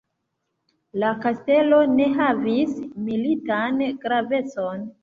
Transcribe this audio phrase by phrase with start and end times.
[1.03, 2.75] La kastelo ne havis
[3.07, 4.89] militan gravecon.